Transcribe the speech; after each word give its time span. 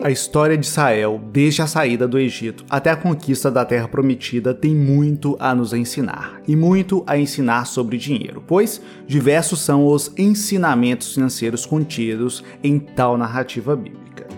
A 0.00 0.12
história 0.12 0.56
de 0.56 0.64
Israel, 0.64 1.20
desde 1.32 1.60
a 1.60 1.66
saída 1.66 2.06
do 2.06 2.20
Egito 2.20 2.64
até 2.70 2.88
a 2.88 2.96
conquista 2.96 3.50
da 3.50 3.64
Terra 3.64 3.88
Prometida, 3.88 4.54
tem 4.54 4.72
muito 4.72 5.36
a 5.40 5.52
nos 5.52 5.72
ensinar 5.72 6.40
e 6.46 6.54
muito 6.54 7.02
a 7.04 7.18
ensinar 7.18 7.64
sobre 7.64 7.98
dinheiro, 7.98 8.40
pois 8.46 8.80
diversos 9.08 9.60
são 9.60 9.84
os 9.84 10.12
ensinamentos 10.16 11.14
financeiros 11.14 11.66
contidos 11.66 12.44
em 12.62 12.78
tal 12.78 13.18
narrativa 13.18 13.74
bíblica. 13.74 14.28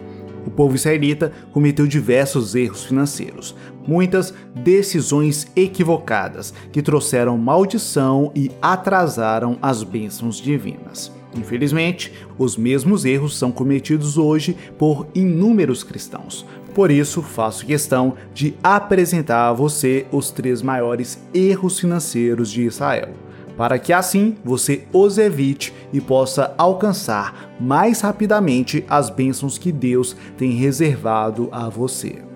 O 0.47 0.51
povo 0.51 0.77
israelita 0.77 1.31
cometeu 1.53 1.87
diversos 1.87 2.55
erros 2.55 2.85
financeiros, 2.85 3.55
muitas 3.87 4.33
decisões 4.55 5.47
equivocadas 5.55 6.55
que 6.73 6.81
trouxeram 6.81 7.37
maldição 7.37 8.33
e 8.35 8.51
atrasaram 8.63 9.59
as 9.61 9.83
bênçãos 9.83 10.41
divinas. 10.41 11.20
Infelizmente, 11.35 12.13
os 12.37 12.57
mesmos 12.57 13.05
erros 13.05 13.39
são 13.39 13.53
cometidos 13.53 14.19
hoje 14.19 14.57
por 14.77 15.07
inúmeros 15.15 15.85
cristãos. 15.85 16.45
Por 16.75 16.91
isso, 16.91 17.23
faço 17.23 17.67
questão 17.67 18.15
de 18.33 18.55
apresentar 18.63 19.49
a 19.49 19.53
você 19.53 20.07
os 20.11 20.31
três 20.31 20.63
maiores 20.63 21.19
erros 21.35 21.79
financeiros 21.79 22.51
de 22.51 22.63
Israel, 22.63 23.11
para 23.57 23.79
que 23.79 23.93
assim 23.93 24.37
você 24.45 24.85
os 24.93 25.19
evite 25.19 25.73
e 25.93 26.01
possa 26.01 26.55
alcançar 26.57 27.55
mais 27.61 28.01
rapidamente 28.01 28.85
as 28.89 29.11
bênçãos 29.11 29.59
que 29.59 29.73
Deus 29.73 30.17
tem 30.37 30.53
reservado 30.53 31.49
a 31.53 31.69
você. 31.69 32.30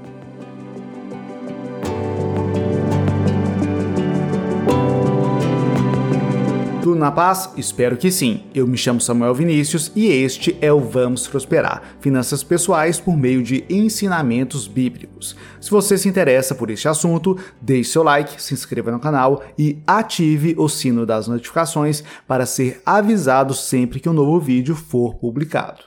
Tudo 6.85 7.01
na 7.01 7.11
paz? 7.11 7.49
Espero 7.57 7.97
que 7.97 8.13
sim. 8.13 8.45
Eu 8.55 8.67
me 8.67 8.77
chamo 8.77 9.01
Samuel 9.01 9.35
Vinícius 9.35 9.91
e 9.97 10.09
este 10.09 10.55
é 10.61 10.71
o 10.71 10.81
Vamos 10.81 11.27
Prosperar 11.27 11.83
Finanças 11.99 12.45
Pessoais 12.45 13.01
por 13.01 13.17
meio 13.17 13.43
de 13.43 13.65
ensinamentos 13.71 14.69
bíblicos. 14.69 15.35
Se 15.63 15.71
você 15.71 15.97
se 15.97 16.11
interessa 16.11 16.55
por 16.55 16.69
este 16.69 16.87
assunto, 16.87 17.39
deixe 17.59 17.93
seu 17.93 18.03
like, 18.03 18.43
se 18.43 18.53
inscreva 18.53 18.93
no 18.93 19.01
canal 19.01 19.43
e 19.59 19.79
ative 19.87 20.55
o 20.59 20.69
sino 20.69 21.07
das 21.07 21.27
notificações 21.27 22.05
para 22.29 22.45
ser 22.45 22.83
avisado 22.85 23.55
sempre 23.55 23.99
que 23.99 24.11
um 24.11 24.13
novo 24.13 24.39
vídeo 24.39 24.77
for 24.77 25.15
publicado. 25.15 25.83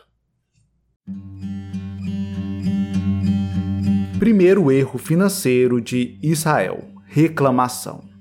Primeiro 4.17 4.71
erro 4.71 4.97
financeiro 4.97 5.79
de 5.79 6.17
Israel: 6.23 6.83
reclamação. 7.05 8.16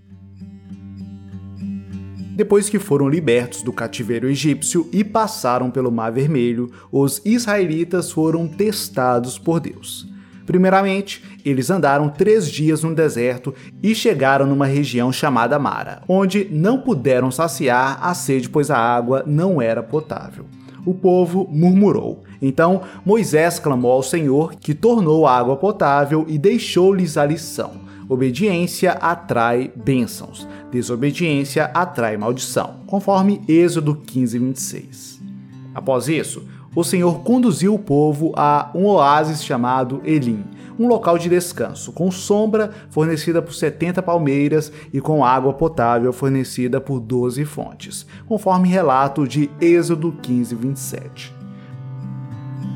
Depois 2.36 2.68
que 2.68 2.78
foram 2.78 3.08
libertos 3.08 3.62
do 3.62 3.72
cativeiro 3.72 4.28
egípcio 4.28 4.86
e 4.92 5.02
passaram 5.02 5.70
pelo 5.70 5.90
Mar 5.90 6.12
Vermelho, 6.12 6.70
os 6.92 7.22
israelitas 7.24 8.12
foram 8.12 8.46
testados 8.46 9.38
por 9.38 9.58
Deus. 9.58 10.06
Primeiramente, 10.44 11.24
eles 11.42 11.70
andaram 11.70 12.10
três 12.10 12.50
dias 12.50 12.82
no 12.82 12.94
deserto 12.94 13.54
e 13.82 13.94
chegaram 13.94 14.44
numa 14.44 14.66
região 14.66 15.10
chamada 15.10 15.58
Mara, 15.58 16.02
onde 16.06 16.46
não 16.50 16.78
puderam 16.78 17.30
saciar 17.30 17.98
a 18.02 18.12
sede, 18.12 18.50
pois 18.50 18.70
a 18.70 18.76
água 18.76 19.24
não 19.26 19.62
era 19.62 19.82
potável. 19.82 20.44
O 20.84 20.92
povo 20.92 21.48
murmurou. 21.50 22.22
Então 22.42 22.82
Moisés 23.02 23.58
clamou 23.58 23.92
ao 23.92 24.02
Senhor, 24.02 24.56
que 24.56 24.74
tornou 24.74 25.26
a 25.26 25.38
água 25.38 25.56
potável 25.56 26.26
e 26.28 26.36
deixou-lhes 26.36 27.16
a 27.16 27.24
lição 27.24 27.85
Obediência 28.08 28.92
atrai 28.92 29.72
bênçãos, 29.74 30.46
desobediência 30.70 31.64
atrai 31.74 32.16
maldição, 32.16 32.76
conforme 32.86 33.42
Êxodo 33.48 33.96
15, 33.96 34.38
26. 34.38 35.20
Após 35.74 36.08
isso, 36.08 36.46
o 36.74 36.84
Senhor 36.84 37.20
conduziu 37.22 37.74
o 37.74 37.78
povo 37.78 38.32
a 38.36 38.70
um 38.74 38.86
oásis 38.86 39.42
chamado 39.42 40.00
Elim, 40.04 40.44
um 40.78 40.86
local 40.86 41.18
de 41.18 41.28
descanso, 41.28 41.90
com 41.90 42.08
sombra 42.10 42.70
fornecida 42.90 43.42
por 43.42 43.52
70 43.52 44.00
palmeiras 44.02 44.70
e 44.92 45.00
com 45.00 45.24
água 45.24 45.52
potável 45.52 46.12
fornecida 46.12 46.80
por 46.80 47.00
12 47.00 47.44
fontes, 47.44 48.06
conforme 48.26 48.68
relato 48.68 49.26
de 49.26 49.50
Êxodo 49.60 50.12
15, 50.22 50.54
27. 50.54 51.34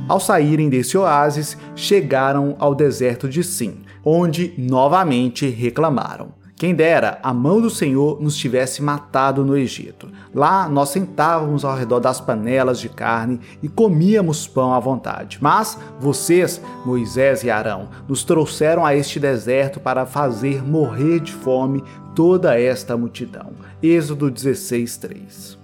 Ao 0.08 0.18
saírem 0.18 0.68
desse 0.68 0.98
oásis, 0.98 1.56
chegaram 1.76 2.56
ao 2.58 2.74
deserto 2.74 3.28
de 3.28 3.44
Sim, 3.44 3.82
onde 4.04 4.54
novamente 4.56 5.48
reclamaram. 5.48 6.40
Quem 6.60 6.74
dera 6.74 7.18
a 7.22 7.32
mão 7.32 7.58
do 7.58 7.70
Senhor 7.70 8.20
nos 8.20 8.36
tivesse 8.36 8.82
matado 8.82 9.42
no 9.46 9.56
Egito. 9.56 10.10
Lá 10.34 10.68
nós 10.68 10.90
sentávamos 10.90 11.64
ao 11.64 11.74
redor 11.74 12.00
das 12.00 12.20
panelas 12.20 12.78
de 12.78 12.90
carne 12.90 13.40
e 13.62 13.68
comíamos 13.68 14.46
pão 14.46 14.74
à 14.74 14.78
vontade. 14.78 15.38
Mas 15.40 15.78
vocês, 15.98 16.60
Moisés 16.84 17.42
e 17.44 17.50
Arão, 17.50 17.88
nos 18.06 18.24
trouxeram 18.24 18.84
a 18.84 18.94
este 18.94 19.18
deserto 19.18 19.80
para 19.80 20.04
fazer 20.04 20.62
morrer 20.62 21.20
de 21.20 21.32
fome 21.32 21.82
toda 22.14 22.60
esta 22.60 22.94
multidão. 22.94 23.52
Êxodo 23.82 24.30
16:3. 24.30 25.56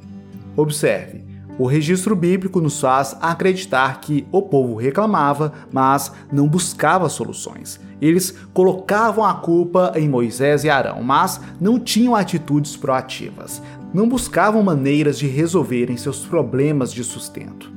Observe, 0.56 1.22
o 1.58 1.66
registro 1.66 2.14
bíblico 2.14 2.60
nos 2.60 2.80
faz 2.80 3.16
acreditar 3.20 4.00
que 4.00 4.26
o 4.30 4.42
povo 4.42 4.76
reclamava, 4.76 5.52
mas 5.72 6.12
não 6.30 6.46
buscava 6.46 7.08
soluções. 7.08 7.80
Eles 8.00 8.34
colocavam 8.52 9.24
a 9.24 9.34
culpa 9.34 9.92
em 9.96 10.08
Moisés 10.08 10.64
e 10.64 10.70
Arão, 10.70 11.02
mas 11.02 11.40
não 11.58 11.78
tinham 11.78 12.14
atitudes 12.14 12.76
proativas. 12.76 13.62
Não 13.94 14.06
buscavam 14.06 14.62
maneiras 14.62 15.18
de 15.18 15.26
resolverem 15.26 15.96
seus 15.96 16.26
problemas 16.26 16.92
de 16.92 17.02
sustento. 17.02 17.72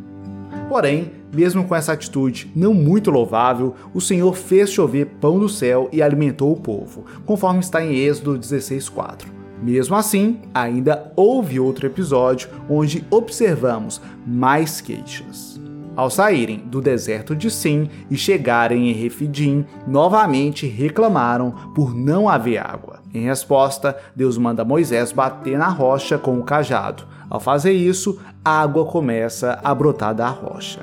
Porém, 0.67 1.13
mesmo 1.33 1.63
com 1.63 1.75
essa 1.75 1.93
atitude 1.93 2.51
não 2.55 2.73
muito 2.73 3.09
louvável, 3.09 3.73
o 3.93 4.01
Senhor 4.01 4.35
fez 4.35 4.71
chover 4.71 5.05
pão 5.21 5.39
do 5.39 5.47
céu 5.47 5.89
e 5.91 6.01
alimentou 6.01 6.51
o 6.51 6.59
povo, 6.59 7.05
conforme 7.25 7.59
está 7.59 7.83
em 7.83 7.95
Êxodo 7.95 8.37
16:4. 8.37 9.38
Mesmo 9.61 9.95
assim, 9.95 10.39
ainda 10.53 11.11
houve 11.15 11.59
outro 11.59 11.85
episódio 11.85 12.49
onde 12.69 13.05
observamos 13.09 14.01
mais 14.25 14.79
queixas. 14.79 15.59
Ao 15.95 16.09
saírem 16.09 16.59
do 16.59 16.79
deserto 16.81 17.35
de 17.35 17.51
Sim 17.51 17.89
e 18.09 18.15
chegarem 18.15 18.89
em 18.89 18.93
Refidim, 18.93 19.65
novamente 19.85 20.65
reclamaram 20.65 21.51
por 21.75 21.93
não 21.93 22.29
haver 22.29 22.57
água. 22.57 23.01
Em 23.13 23.25
resposta, 23.25 23.97
Deus 24.15 24.37
manda 24.37 24.63
Moisés 24.63 25.11
bater 25.11 25.57
na 25.57 25.67
rocha 25.67 26.17
com 26.17 26.39
o 26.39 26.43
cajado. 26.43 27.03
Ao 27.29 27.39
fazer 27.39 27.73
isso, 27.73 28.17
a 28.45 28.61
água 28.61 28.85
começa 28.85 29.59
a 29.61 29.75
brotar 29.75 30.15
da 30.15 30.29
rocha. 30.29 30.79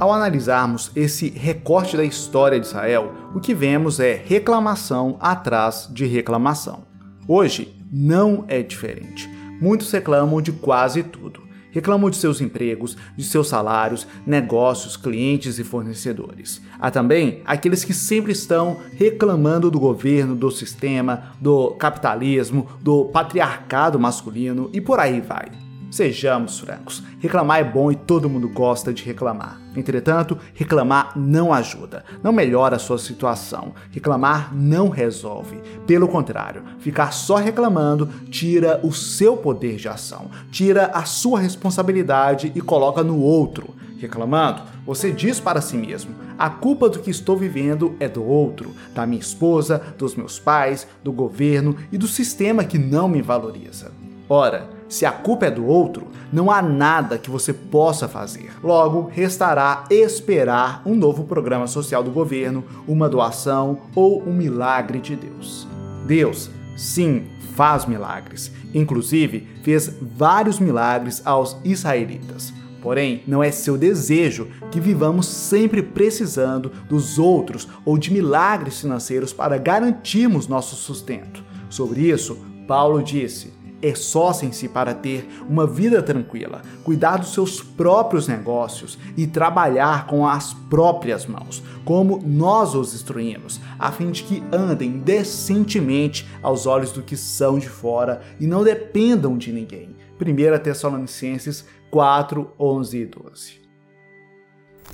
Ao 0.00 0.10
analisarmos 0.10 0.90
esse 0.96 1.28
recorte 1.28 1.96
da 1.96 2.04
história 2.04 2.58
de 2.58 2.66
Israel, 2.66 3.12
o 3.34 3.40
que 3.40 3.52
vemos 3.52 4.00
é 4.00 4.14
reclamação 4.14 5.16
atrás 5.20 5.88
de 5.92 6.06
reclamação. 6.06 6.85
Hoje 7.28 7.74
não 7.90 8.44
é 8.46 8.62
diferente. 8.62 9.28
Muitos 9.60 9.90
reclamam 9.90 10.40
de 10.40 10.52
quase 10.52 11.02
tudo. 11.02 11.46
Reclamam 11.70 12.08
de 12.08 12.16
seus 12.16 12.40
empregos, 12.40 12.96
de 13.16 13.24
seus 13.24 13.48
salários, 13.48 14.06
negócios, 14.26 14.96
clientes 14.96 15.58
e 15.58 15.64
fornecedores. 15.64 16.62
Há 16.78 16.90
também 16.90 17.42
aqueles 17.44 17.84
que 17.84 17.92
sempre 17.92 18.32
estão 18.32 18.78
reclamando 18.96 19.70
do 19.70 19.78
governo, 19.78 20.34
do 20.34 20.50
sistema, 20.50 21.32
do 21.38 21.72
capitalismo, 21.72 22.66
do 22.80 23.04
patriarcado 23.06 24.00
masculino 24.00 24.70
e 24.72 24.80
por 24.80 24.98
aí 24.98 25.20
vai. 25.20 25.65
Sejamos 25.90 26.58
francos, 26.58 27.02
reclamar 27.20 27.60
é 27.60 27.64
bom 27.64 27.92
e 27.92 27.96
todo 27.96 28.28
mundo 28.28 28.48
gosta 28.48 28.92
de 28.92 29.04
reclamar. 29.04 29.60
Entretanto, 29.76 30.36
reclamar 30.52 31.12
não 31.16 31.52
ajuda, 31.52 32.04
não 32.22 32.32
melhora 32.32 32.76
a 32.76 32.78
sua 32.78 32.98
situação. 32.98 33.72
Reclamar 33.90 34.54
não 34.54 34.88
resolve. 34.88 35.60
Pelo 35.86 36.08
contrário, 36.08 36.64
ficar 36.80 37.12
só 37.12 37.36
reclamando 37.36 38.08
tira 38.30 38.80
o 38.82 38.92
seu 38.92 39.36
poder 39.36 39.76
de 39.76 39.88
ação, 39.88 40.30
tira 40.50 40.86
a 40.86 41.04
sua 41.04 41.40
responsabilidade 41.40 42.50
e 42.54 42.60
coloca 42.60 43.02
no 43.02 43.20
outro. 43.20 43.74
Reclamando, 43.98 44.62
você 44.84 45.10
diz 45.10 45.40
para 45.40 45.60
si 45.60 45.76
mesmo: 45.76 46.14
a 46.36 46.50
culpa 46.50 46.88
do 46.88 46.98
que 46.98 47.10
estou 47.10 47.36
vivendo 47.36 47.96
é 47.98 48.08
do 48.08 48.24
outro, 48.24 48.74
da 48.94 49.06
minha 49.06 49.20
esposa, 49.20 49.80
dos 49.96 50.14
meus 50.14 50.38
pais, 50.38 50.86
do 51.02 51.12
governo 51.12 51.76
e 51.90 51.96
do 51.96 52.06
sistema 52.06 52.64
que 52.64 52.76
não 52.76 53.08
me 53.08 53.22
valoriza. 53.22 53.90
Ora, 54.28 54.75
se 54.88 55.04
a 55.04 55.12
culpa 55.12 55.46
é 55.46 55.50
do 55.50 55.66
outro, 55.66 56.08
não 56.32 56.50
há 56.50 56.60
nada 56.60 57.18
que 57.18 57.30
você 57.30 57.52
possa 57.52 58.08
fazer. 58.08 58.50
Logo, 58.62 59.10
restará 59.12 59.84
esperar 59.90 60.82
um 60.84 60.94
novo 60.94 61.24
programa 61.24 61.66
social 61.66 62.02
do 62.02 62.10
governo, 62.10 62.64
uma 62.86 63.08
doação 63.08 63.78
ou 63.94 64.22
um 64.22 64.32
milagre 64.32 65.00
de 65.00 65.16
Deus. 65.16 65.66
Deus, 66.06 66.50
sim, 66.76 67.26
faz 67.54 67.86
milagres. 67.86 68.52
Inclusive, 68.74 69.46
fez 69.62 69.90
vários 70.00 70.60
milagres 70.60 71.22
aos 71.24 71.56
israelitas. 71.64 72.52
Porém, 72.82 73.22
não 73.26 73.42
é 73.42 73.50
seu 73.50 73.76
desejo 73.76 74.46
que 74.70 74.78
vivamos 74.78 75.26
sempre 75.26 75.82
precisando 75.82 76.70
dos 76.88 77.18
outros 77.18 77.66
ou 77.84 77.98
de 77.98 78.12
milagres 78.12 78.80
financeiros 78.80 79.32
para 79.32 79.58
garantirmos 79.58 80.46
nosso 80.46 80.76
sustento. 80.76 81.42
Sobre 81.68 82.02
isso, 82.02 82.38
Paulo 82.68 83.02
disse: 83.02 83.52
esforcem-se 83.82 84.68
para 84.68 84.94
ter 84.94 85.28
uma 85.48 85.66
vida 85.66 86.02
tranquila, 86.02 86.62
cuidar 86.82 87.18
dos 87.18 87.32
seus 87.32 87.62
próprios 87.62 88.26
negócios 88.26 88.98
e 89.16 89.26
trabalhar 89.26 90.06
com 90.06 90.26
as 90.26 90.54
próprias 90.54 91.26
mãos, 91.26 91.62
como 91.84 92.22
nós 92.24 92.74
os 92.74 92.94
instruímos, 92.94 93.60
a 93.78 93.92
fim 93.92 94.10
de 94.10 94.22
que 94.22 94.42
andem 94.52 94.98
decentemente 94.98 96.26
aos 96.42 96.66
olhos 96.66 96.92
do 96.92 97.02
que 97.02 97.16
são 97.16 97.58
de 97.58 97.68
fora 97.68 98.22
e 98.40 98.46
não 98.46 98.64
dependam 98.64 99.36
de 99.36 99.52
ninguém. 99.52 99.96
1 100.20 100.62
Tessalonicenses 100.62 101.64
4, 101.90 102.50
11 102.58 102.98
e 102.98 103.06
12. 103.06 103.66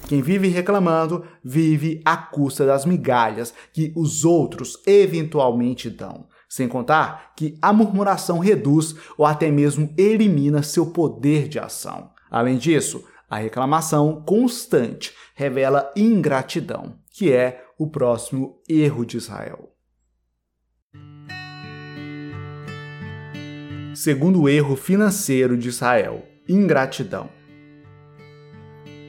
Quem 0.08 0.20
vive 0.20 0.48
reclamando 0.48 1.24
vive 1.42 2.00
à 2.04 2.16
custa 2.16 2.66
das 2.66 2.84
migalhas 2.84 3.54
que 3.72 3.92
os 3.94 4.24
outros 4.24 4.80
eventualmente 4.86 5.88
dão. 5.88 6.26
Sem 6.52 6.68
contar 6.68 7.32
que 7.34 7.56
a 7.62 7.72
murmuração 7.72 8.38
reduz 8.38 8.94
ou 9.16 9.24
até 9.24 9.50
mesmo 9.50 9.90
elimina 9.96 10.62
seu 10.62 10.84
poder 10.84 11.48
de 11.48 11.58
ação. 11.58 12.10
Além 12.30 12.58
disso, 12.58 13.02
a 13.26 13.38
reclamação 13.38 14.20
constante 14.20 15.14
revela 15.34 15.90
ingratidão, 15.96 16.98
que 17.10 17.32
é 17.32 17.64
o 17.78 17.88
próximo 17.88 18.60
erro 18.68 19.06
de 19.06 19.16
Israel. 19.16 19.70
Segundo 23.94 24.46
erro 24.46 24.76
financeiro 24.76 25.56
de 25.56 25.70
Israel, 25.70 26.22
ingratidão. 26.46 27.30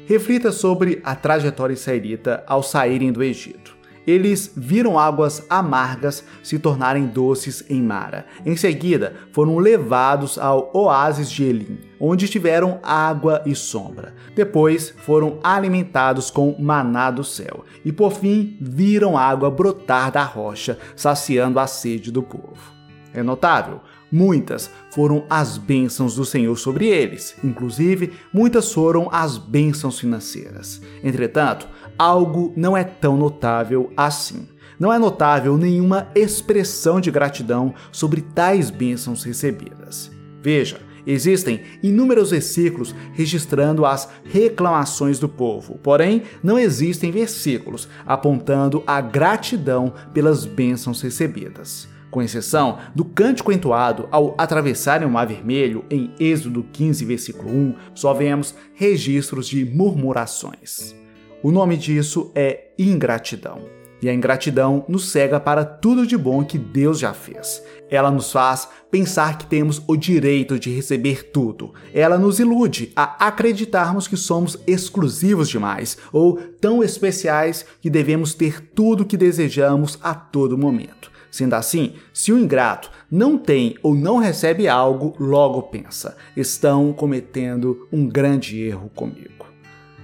Reflita 0.07 0.49
sobre 0.53 1.01
a 1.03 1.13
trajetória 1.13 1.73
israelita 1.73 2.41
ao 2.47 2.63
saírem 2.63 3.11
do 3.11 3.21
Egito 3.21 3.72
eles 4.05 4.51
viram 4.55 4.99
águas 4.99 5.45
amargas 5.49 6.23
se 6.41 6.59
tornarem 6.59 7.05
doces 7.05 7.63
em 7.69 7.81
Mara. 7.81 8.25
Em 8.45 8.55
seguida, 8.55 9.15
foram 9.31 9.57
levados 9.57 10.37
ao 10.37 10.69
oásis 10.73 11.31
de 11.31 11.43
Elim, 11.43 11.79
onde 11.99 12.27
tiveram 12.27 12.79
água 12.83 13.41
e 13.45 13.55
sombra. 13.55 14.13
Depois, 14.35 14.89
foram 14.89 15.39
alimentados 15.43 16.29
com 16.29 16.55
maná 16.59 17.09
do 17.09 17.23
céu. 17.23 17.63
E 17.85 17.91
por 17.91 18.11
fim, 18.11 18.57
viram 18.59 19.17
água 19.17 19.49
brotar 19.49 20.11
da 20.11 20.23
rocha, 20.23 20.77
saciando 20.95 21.59
a 21.59 21.67
sede 21.67 22.11
do 22.11 22.21
povo. 22.21 22.73
É 23.13 23.21
notável, 23.21 23.79
muitas 24.13 24.69
foram 24.91 25.25
as 25.27 25.57
bênçãos 25.57 26.15
do 26.15 26.23
Senhor 26.23 26.55
sobre 26.55 26.85
eles, 26.85 27.35
inclusive 27.43 28.13
muitas 28.31 28.71
foram 28.71 29.09
as 29.11 29.39
bênçãos 29.39 29.99
financeiras. 29.99 30.79
Entretanto, 31.03 31.67
algo 31.97 32.53
não 32.55 32.77
é 32.77 32.83
tão 32.83 33.17
notável 33.17 33.91
assim. 33.97 34.47
Não 34.79 34.93
é 34.93 34.99
notável 34.99 35.57
nenhuma 35.57 36.07
expressão 36.13 37.01
de 37.01 37.09
gratidão 37.09 37.73
sobre 37.91 38.21
tais 38.21 38.69
bênçãos 38.69 39.23
recebidas. 39.23 40.11
Veja, 40.41 40.79
Existem 41.05 41.61
inúmeros 41.81 42.31
versículos 42.31 42.95
registrando 43.11 43.85
as 43.85 44.07
reclamações 44.23 45.19
do 45.19 45.27
povo, 45.27 45.77
porém 45.83 46.23
não 46.41 46.57
existem 46.57 47.11
versículos 47.11 47.89
apontando 48.05 48.81
a 48.87 49.01
gratidão 49.01 49.93
pelas 50.13 50.45
bênçãos 50.45 51.01
recebidas. 51.01 51.89
Com 52.13 52.21
exceção 52.21 52.77
do 52.93 53.03
cântico 53.03 53.51
entoado 53.51 54.07
ao 54.11 54.35
atravessarem 54.37 55.07
o 55.07 55.09
Mar 55.09 55.25
Vermelho, 55.25 55.83
em 55.89 56.13
Êxodo 56.19 56.63
15, 56.71 57.03
versículo 57.05 57.49
1, 57.49 57.75
só 57.95 58.13
vemos 58.13 58.53
registros 58.75 59.47
de 59.47 59.65
murmurações. 59.65 60.93
O 61.41 61.51
nome 61.51 61.75
disso 61.75 62.31
é 62.35 62.65
ingratidão. 62.77 63.61
E 63.99 64.07
a 64.07 64.13
ingratidão 64.13 64.85
nos 64.87 65.09
cega 65.09 65.39
para 65.39 65.65
tudo 65.65 66.05
de 66.05 66.15
bom 66.15 66.45
que 66.45 66.59
Deus 66.59 66.99
já 66.99 67.15
fez. 67.15 67.63
Ela 67.89 68.11
nos 68.11 68.31
faz 68.31 68.67
pensar 68.91 69.39
que 69.39 69.47
temos 69.47 69.81
o 69.87 69.97
direito 69.97 70.59
de 70.59 70.69
receber 70.69 71.31
tudo. 71.31 71.73
Ela 71.91 72.19
nos 72.19 72.39
ilude 72.39 72.91
a 72.95 73.25
acreditarmos 73.25 74.07
que 74.07 74.17
somos 74.17 74.55
exclusivos 74.67 75.49
demais 75.49 75.97
ou 76.11 76.37
tão 76.61 76.83
especiais 76.83 77.65
que 77.81 77.89
devemos 77.89 78.35
ter 78.35 78.61
tudo 78.61 79.01
o 79.01 79.05
que 79.05 79.17
desejamos 79.17 79.97
a 80.03 80.13
todo 80.13 80.59
momento. 80.59 81.12
Sendo 81.33 81.55
assim, 81.55 81.95
se 82.13 82.31
o 82.31 82.37
ingrato 82.37 82.91
não 83.09 83.39
tem 83.39 83.75
ou 83.81 83.95
não 83.95 84.19
recebe 84.19 84.67
algo, 84.67 85.15
logo 85.19 85.63
pensa: 85.63 86.15
estão 86.37 86.93
cometendo 86.93 87.87
um 87.91 88.07
grande 88.07 88.61
erro 88.61 88.91
comigo. 88.93 89.47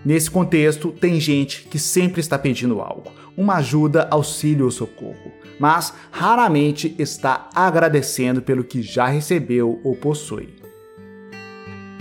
Nesse 0.04 0.32
contexto, 0.32 0.92
tem 0.92 1.20
gente 1.20 1.66
que 1.66 1.78
sempre 1.78 2.20
está 2.20 2.40
pedindo 2.40 2.82
algo, 2.82 3.12
uma 3.38 3.58
ajuda, 3.58 4.08
auxílio 4.10 4.66
ou 4.66 4.72
socorro, 4.72 5.32
mas 5.60 5.94
raramente 6.10 6.96
está 6.98 7.48
agradecendo 7.54 8.42
pelo 8.42 8.64
que 8.64 8.82
já 8.82 9.06
recebeu 9.06 9.80
ou 9.84 9.96
possui. 9.96 10.56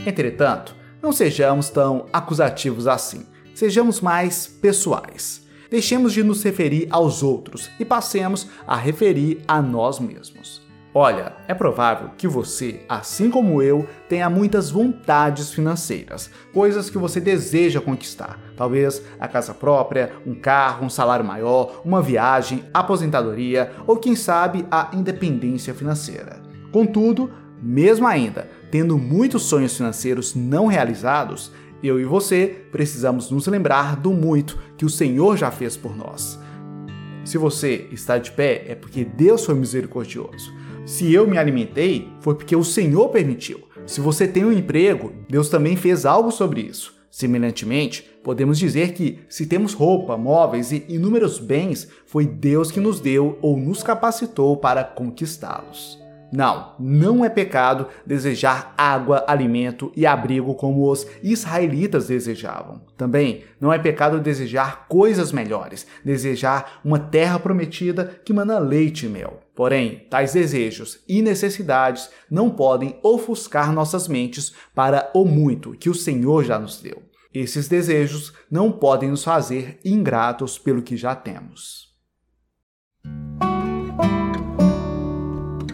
Entretanto, 0.07 0.75
não 1.03 1.13
sejamos 1.13 1.69
tão 1.69 2.07
acusativos 2.15 2.87
assim, 2.87 3.27
sejamos 3.55 4.01
mais 4.01 4.47
pessoais. 4.47 5.47
Deixemos 5.71 6.15
de 6.15 6.23
nos 6.23 6.43
referir 6.43 6.89
aos 6.91 7.23
outros 7.23 7.71
e 7.79 7.85
passemos 7.85 8.49
a 8.67 8.75
referir 8.75 9.43
a 9.47 9.61
nós 9.61 10.01
mesmos. 10.01 10.67
Olha, 10.95 11.35
é 11.47 11.53
provável 11.53 12.11
que 12.17 12.27
você, 12.27 12.81
assim 12.89 13.31
como 13.31 13.63
eu, 13.63 13.87
tenha 14.09 14.31
muitas 14.31 14.71
vontades 14.71 15.53
financeiras, 15.53 16.31
coisas 16.53 16.89
que 16.89 16.97
você 16.97 17.21
deseja 17.21 17.81
conquistar. 17.81 18.41
Talvez 18.57 19.03
a 19.21 19.29
casa 19.29 19.53
própria, 19.53 20.15
um 20.27 20.35
carro, 20.35 20.87
um 20.87 20.91
salário 20.91 21.25
maior, 21.25 21.83
uma 21.85 22.01
viagem, 22.01 22.65
aposentadoria 22.73 23.71
ou, 23.87 23.99
quem 23.99 24.17
sabe, 24.17 24.67
a 24.71 24.91
independência 24.95 25.75
financeira. 25.75 26.41
Contudo, 26.73 27.31
mesmo 27.63 28.07
ainda 28.07 28.49
tendo 28.71 28.99
muitos 28.99 29.45
sonhos 29.45 29.77
financeiros 29.77 30.35
não 30.35 30.67
realizados, 30.67 31.53
eu 31.83 32.01
e 32.01 32.05
você 32.05 32.65
precisamos 32.73 33.31
nos 33.31 33.47
lembrar 33.47 33.97
do 33.97 34.13
muito 34.13 34.59
que 34.77 34.85
o 34.85 34.91
Senhor 34.91 35.37
já 35.37 35.51
fez 35.51 35.77
por 35.77 35.97
nós. 35.97 36.39
Se 37.25 37.37
você 37.37 37.87
está 37.93 38.19
de 38.19 38.33
pé, 38.33 38.65
é 38.69 38.75
porque 38.75 39.05
Deus 39.05 39.45
foi 39.45 39.55
misericordioso. 39.55 40.53
Se 40.87 41.13
eu 41.13 41.27
me 41.27 41.37
alimentei, 41.37 42.09
foi 42.21 42.35
porque 42.35 42.57
o 42.57 42.65
Senhor 42.65 43.11
permitiu. 43.11 43.61
Se 43.87 44.01
você 44.01 44.27
tem 44.27 44.45
um 44.45 44.53
emprego, 44.53 45.13
Deus 45.29 45.49
também 45.49 45.77
fez 45.77 46.07
algo 46.07 46.31
sobre 46.31 46.63
isso. 46.63 46.95
Semelhantemente, 47.11 48.03
podemos 48.23 48.59
dizer 48.59 48.93
que, 48.93 49.19
se 49.29 49.47
temos 49.47 49.75
roupa, 49.75 50.17
móveis 50.17 50.73
e 50.73 50.85
inúmeros 50.89 51.39
bens, 51.39 51.89
foi 52.07 52.27
Deus 52.27 52.71
que 52.71 52.81
nos 52.81 53.01
deu 53.01 53.39
ou 53.41 53.57
nos 53.57 53.83
capacitou 53.83 54.57
para 54.57 54.85
conquistá-los. 54.85 55.99
Não, 56.31 56.75
não 56.79 57.25
é 57.25 57.31
pecado 57.31 57.87
desejar 58.05 58.75
água, 58.77 59.25
alimento 59.27 59.91
e 59.97 60.07
abrigo 60.07 60.55
como 60.55 60.91
os 60.91 61.07
israelitas 61.23 62.09
desejavam. 62.09 62.83
Também 62.97 63.45
não 63.59 63.73
é 63.73 63.79
pecado 63.79 64.21
desejar 64.21 64.87
coisas 64.89 65.33
melhores, 65.33 65.87
desejar 66.05 66.81
uma 66.85 66.99
terra 66.99 67.39
prometida 67.39 68.21
que 68.25 68.33
mana 68.33 68.59
leite 68.59 69.07
e 69.07 69.09
mel. 69.09 69.41
Porém, 69.55 70.07
tais 70.11 70.35
desejos 70.35 71.01
e 71.09 71.23
necessidades 71.23 72.11
não 72.31 72.51
podem 72.51 72.99
ofuscar 73.03 73.73
nossas 73.73 74.07
mentes 74.07 74.53
para 74.75 75.11
o 75.15 75.25
muito 75.25 75.73
que 75.73 75.89
o 75.91 75.95
Senhor 75.95 76.45
já 76.45 76.59
nos 76.59 76.81
deu. 76.81 77.03
Esses 77.33 77.69
desejos 77.69 78.33
não 78.51 78.71
podem 78.71 79.11
nos 79.11 79.25
fazer 79.25 79.79
ingratos 79.85 80.59
pelo 80.59 80.83
que 80.83 80.97
já 80.97 81.15
temos. 81.15 81.89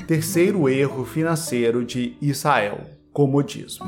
Terceiro 0.07 0.69
erro 0.69 1.07
financeiro 1.07 1.83
de 1.83 2.15
Israel: 2.21 2.81
comodismo. 3.11 3.87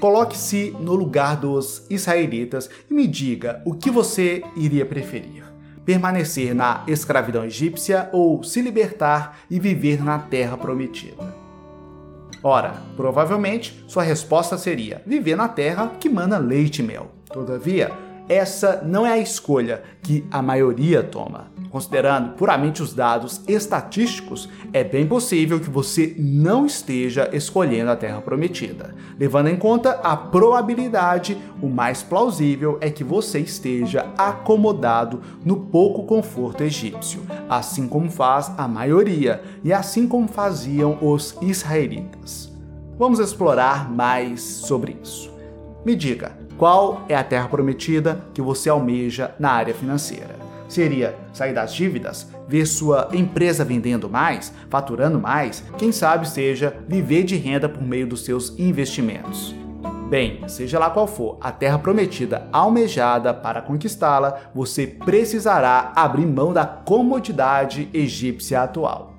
Coloque-se 0.00 0.76
no 0.80 0.96
lugar 0.96 1.36
dos 1.36 1.86
israelitas 1.88 2.68
e 2.90 2.94
me 2.94 3.06
diga 3.06 3.62
o 3.64 3.72
que 3.72 3.92
você 3.92 4.42
iria 4.56 4.84
preferir: 4.84 5.44
permanecer 5.84 6.52
na 6.56 6.82
escravidão 6.88 7.44
egípcia 7.44 8.08
ou 8.12 8.42
se 8.42 8.60
libertar 8.60 9.38
e 9.48 9.60
viver 9.60 10.02
na 10.02 10.18
terra 10.18 10.56
prometida. 10.56 11.32
Ora, 12.42 12.82
provavelmente 12.96 13.84
sua 13.86 14.02
resposta 14.02 14.58
seria 14.58 15.02
viver 15.06 15.36
na 15.36 15.46
terra 15.46 15.92
que 16.00 16.08
mana 16.08 16.36
leite 16.36 16.80
e 16.80 16.82
mel. 16.82 17.12
Todavia, 17.32 17.92
essa 18.28 18.82
não 18.84 19.06
é 19.06 19.12
a 19.12 19.18
escolha 19.18 19.84
que 20.02 20.26
a 20.32 20.42
maioria 20.42 21.00
toma. 21.00 21.53
Considerando 21.74 22.34
puramente 22.34 22.80
os 22.84 22.94
dados 22.94 23.40
estatísticos, 23.48 24.48
é 24.72 24.84
bem 24.84 25.08
possível 25.08 25.58
que 25.58 25.68
você 25.68 26.14
não 26.16 26.64
esteja 26.64 27.28
escolhendo 27.32 27.90
a 27.90 27.96
Terra 27.96 28.20
Prometida. 28.20 28.94
Levando 29.18 29.48
em 29.48 29.56
conta 29.56 29.90
a 29.90 30.16
probabilidade, 30.16 31.36
o 31.60 31.68
mais 31.68 32.00
plausível 32.00 32.78
é 32.80 32.90
que 32.90 33.02
você 33.02 33.40
esteja 33.40 34.06
acomodado 34.16 35.20
no 35.44 35.56
pouco 35.62 36.04
conforto 36.04 36.62
egípcio, 36.62 37.22
assim 37.48 37.88
como 37.88 38.08
faz 38.08 38.52
a 38.56 38.68
maioria 38.68 39.42
e 39.64 39.72
assim 39.72 40.06
como 40.06 40.28
faziam 40.28 40.96
os 41.02 41.36
israelitas. 41.42 42.52
Vamos 42.96 43.18
explorar 43.18 43.90
mais 43.90 44.40
sobre 44.40 44.96
isso. 45.02 45.28
Me 45.84 45.96
diga, 45.96 46.38
qual 46.56 47.04
é 47.08 47.16
a 47.16 47.24
terra 47.24 47.48
prometida 47.48 48.24
que 48.32 48.40
você 48.40 48.70
almeja 48.70 49.34
na 49.40 49.50
área 49.50 49.74
financeira? 49.74 50.43
Seria 50.68 51.14
sair 51.32 51.52
das 51.52 51.72
dívidas, 51.74 52.28
ver 52.48 52.66
sua 52.66 53.08
empresa 53.12 53.64
vendendo 53.64 54.08
mais, 54.08 54.52
faturando 54.68 55.20
mais, 55.20 55.64
quem 55.78 55.92
sabe 55.92 56.28
seja 56.28 56.76
viver 56.88 57.24
de 57.24 57.36
renda 57.36 57.68
por 57.68 57.82
meio 57.82 58.06
dos 58.06 58.24
seus 58.24 58.58
investimentos. 58.58 59.54
Bem, 60.08 60.46
seja 60.48 60.78
lá 60.78 60.90
qual 60.90 61.06
for 61.06 61.38
a 61.40 61.50
terra 61.50 61.78
prometida 61.78 62.46
almejada 62.52 63.32
para 63.32 63.62
conquistá-la, 63.62 64.38
você 64.54 64.86
precisará 64.86 65.92
abrir 65.96 66.26
mão 66.26 66.52
da 66.52 66.66
comodidade 66.66 67.88
egípcia 67.92 68.62
atual. 68.62 69.14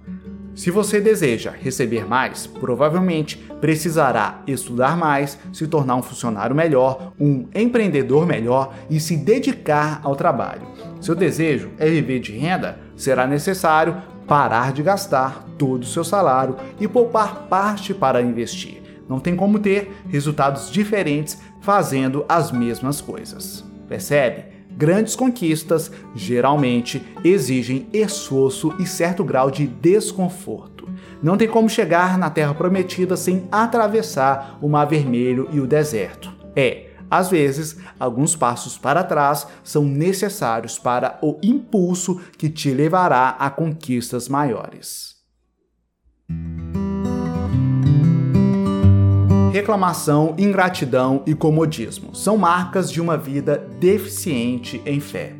Se 0.55 0.71
você 0.71 1.01
deseja 1.01 1.51
receber 1.51 2.07
mais, 2.07 2.47
provavelmente 2.47 3.37
precisará 3.59 4.41
estudar 4.47 4.95
mais, 4.95 5.37
se 5.51 5.67
tornar 5.67 5.97
um 5.97 6.01
funcionário 6.01 6.55
melhor, 6.55 7.11
um 7.19 7.49
empreendedor 7.53 8.25
melhor 8.25 8.73
e 8.89 8.97
se 8.97 9.17
dedicar 9.17 9.99
ao 10.01 10.15
trabalho. 10.15 10.65
Seu 11.01 11.13
desejo 11.13 11.71
é 11.77 11.89
viver 11.89 12.21
de 12.21 12.31
renda? 12.31 12.79
Será 12.95 13.27
necessário 13.27 14.01
parar 14.25 14.71
de 14.71 14.81
gastar 14.81 15.45
todo 15.57 15.83
o 15.83 15.87
seu 15.87 16.05
salário 16.05 16.55
e 16.79 16.87
poupar 16.87 17.47
parte 17.49 17.93
para 17.93 18.21
investir. 18.21 18.81
Não 19.09 19.19
tem 19.19 19.35
como 19.35 19.59
ter 19.59 19.91
resultados 20.07 20.71
diferentes 20.71 21.37
fazendo 21.61 22.25
as 22.29 22.51
mesmas 22.51 23.01
coisas. 23.01 23.63
Percebe? 23.89 24.54
Grandes 24.77 25.15
conquistas 25.15 25.89
geralmente 26.13 27.01
exigem 27.23 27.87
esforço 27.93 28.73
e 28.77 28.85
certo 28.85 29.23
grau 29.23 29.49
de 29.49 29.65
desconforto. 29.65 30.89
Não 31.23 31.37
tem 31.37 31.47
como 31.47 31.69
chegar 31.69 32.17
na 32.17 32.29
Terra 32.29 32.53
Prometida 32.53 33.15
sem 33.15 33.47
atravessar 33.51 34.59
o 34.61 34.67
Mar 34.67 34.85
Vermelho 34.85 35.47
e 35.51 35.61
o 35.61 35.67
deserto. 35.67 36.31
É, 36.55 36.89
às 37.09 37.29
vezes, 37.29 37.77
alguns 37.99 38.35
passos 38.35 38.77
para 38.77 39.03
trás 39.03 39.47
são 39.63 39.85
necessários 39.85 40.77
para 40.77 41.17
o 41.21 41.37
impulso 41.41 42.19
que 42.37 42.49
te 42.49 42.71
levará 42.71 43.29
a 43.39 43.49
conquistas 43.49 44.27
maiores. 44.27 45.14
Reclamação, 49.55 50.35
ingratidão 50.37 51.23
e 51.25 51.33
comodismo 51.33 52.13
são 52.13 52.37
marcas 52.37 52.91
de 52.91 52.99
uma 52.99 53.15
vida 53.15 53.65
deficiente 53.79 54.81
em 54.85 54.99
fé. 54.99 55.33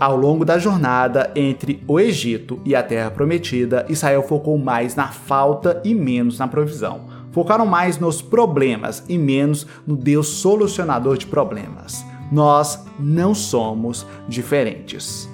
Ao 0.00 0.16
longo 0.16 0.44
da 0.44 0.58
jornada 0.58 1.30
entre 1.36 1.80
o 1.86 2.00
Egito 2.00 2.60
e 2.64 2.74
a 2.74 2.82
Terra 2.82 3.12
Prometida, 3.12 3.86
Israel 3.88 4.24
focou 4.24 4.58
mais 4.58 4.96
na 4.96 5.08
falta 5.08 5.80
e 5.84 5.94
menos 5.94 6.40
na 6.40 6.48
provisão. 6.48 7.02
Focaram 7.30 7.64
mais 7.64 7.96
nos 7.96 8.20
problemas 8.20 9.04
e 9.08 9.16
menos 9.16 9.64
no 9.86 9.96
Deus 9.96 10.26
solucionador 10.26 11.16
de 11.16 11.28
problemas. 11.28 12.04
Nós 12.32 12.84
não 12.98 13.36
somos 13.36 14.04
diferentes. 14.28 15.28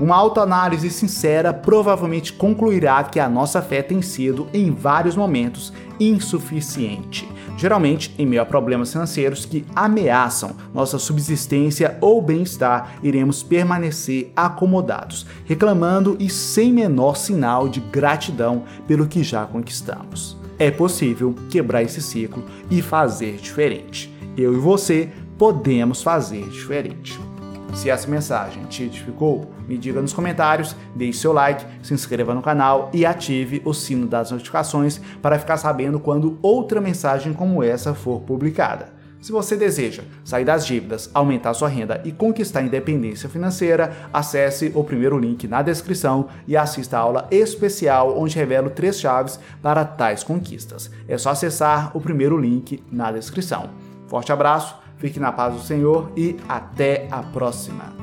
Uma 0.00 0.16
autoanálise 0.16 0.90
sincera 0.90 1.52
provavelmente 1.52 2.32
concluirá 2.32 3.04
que 3.04 3.20
a 3.20 3.28
nossa 3.28 3.60
fé 3.60 3.82
tem 3.82 4.00
sido, 4.00 4.48
em 4.52 4.70
vários 4.70 5.14
momentos, 5.14 5.72
insuficiente 6.00 7.28
geralmente 7.60 8.14
em 8.18 8.24
meio 8.24 8.40
a 8.40 8.46
problemas 8.46 8.90
financeiros 8.90 9.44
que 9.44 9.66
ameaçam 9.76 10.56
nossa 10.72 10.98
subsistência 10.98 11.98
ou 12.00 12.22
bem-estar, 12.22 12.94
iremos 13.02 13.42
permanecer 13.42 14.32
acomodados, 14.34 15.26
reclamando 15.44 16.16
e 16.18 16.30
sem 16.30 16.72
menor 16.72 17.18
sinal 17.18 17.68
de 17.68 17.80
gratidão 17.80 18.64
pelo 18.88 19.06
que 19.06 19.22
já 19.22 19.44
conquistamos. 19.44 20.38
É 20.58 20.70
possível 20.70 21.34
quebrar 21.50 21.82
esse 21.82 22.00
ciclo 22.00 22.42
e 22.70 22.80
fazer 22.80 23.36
diferente. 23.36 24.10
Eu 24.38 24.54
e 24.54 24.58
você 24.58 25.10
podemos 25.36 26.02
fazer 26.02 26.48
diferente. 26.48 27.29
Se 27.74 27.88
essa 27.88 28.08
mensagem 28.08 28.64
te 28.64 28.84
edificou, 28.84 29.50
me 29.66 29.78
diga 29.78 30.02
nos 30.02 30.12
comentários, 30.12 30.76
deixe 30.94 31.20
seu 31.20 31.32
like, 31.32 31.64
se 31.82 31.94
inscreva 31.94 32.34
no 32.34 32.42
canal 32.42 32.90
e 32.92 33.06
ative 33.06 33.62
o 33.64 33.72
sino 33.72 34.06
das 34.06 34.30
notificações 34.30 35.00
para 35.22 35.38
ficar 35.38 35.56
sabendo 35.56 35.98
quando 35.98 36.38
outra 36.42 36.80
mensagem 36.80 37.32
como 37.32 37.62
essa 37.62 37.94
for 37.94 38.20
publicada. 38.20 39.00
Se 39.20 39.32
você 39.32 39.54
deseja 39.54 40.02
sair 40.24 40.46
das 40.46 40.66
dívidas, 40.66 41.10
aumentar 41.12 41.52
sua 41.52 41.68
renda 41.68 42.00
e 42.04 42.10
conquistar 42.10 42.60
a 42.60 42.62
independência 42.62 43.28
financeira, 43.28 43.94
acesse 44.12 44.72
o 44.74 44.82
primeiro 44.82 45.18
link 45.18 45.46
na 45.46 45.60
descrição 45.60 46.28
e 46.48 46.56
assista 46.56 46.96
a 46.96 47.00
aula 47.00 47.28
especial 47.30 48.18
onde 48.18 48.36
revelo 48.36 48.70
três 48.70 48.98
chaves 48.98 49.38
para 49.60 49.84
tais 49.84 50.24
conquistas. 50.24 50.90
É 51.06 51.18
só 51.18 51.30
acessar 51.30 51.94
o 51.94 52.00
primeiro 52.00 52.38
link 52.38 52.82
na 52.90 53.12
descrição. 53.12 53.68
Forte 54.06 54.32
abraço 54.32 54.74
Fique 55.00 55.18
na 55.18 55.32
paz 55.32 55.54
do 55.54 55.60
Senhor 55.60 56.12
e 56.14 56.36
até 56.46 57.08
a 57.10 57.22
próxima. 57.22 57.99